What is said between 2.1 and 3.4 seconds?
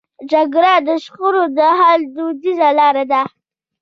دودیزه لار ده.